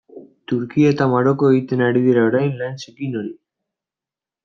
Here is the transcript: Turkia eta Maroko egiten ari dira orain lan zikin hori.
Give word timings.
Turkia 0.51 0.93
eta 0.93 1.07
Maroko 1.11 1.51
egiten 1.55 1.85
ari 1.89 2.03
dira 2.09 2.25
orain 2.33 2.51
lan 2.65 2.83
zikin 2.85 3.23
hori. 3.23 3.35